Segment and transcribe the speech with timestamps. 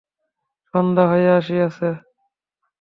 [0.73, 1.89] সন্ধ্যা হইয়া আসিয়াছে।